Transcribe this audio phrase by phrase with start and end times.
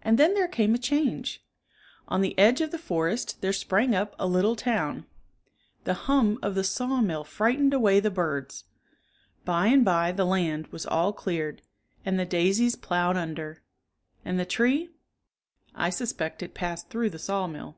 [0.00, 1.44] And then there came a change.
[2.06, 5.06] On the edge of the forest there sprang up a little town.
[5.82, 8.66] The hum of the sawmill frightened away the birds.
[9.44, 11.62] By and by the land was all cleared
[12.04, 13.64] and the daisies ploughed under.
[14.24, 14.90] And the tree.^^
[15.74, 17.74] I suspect it passed through the sawmill.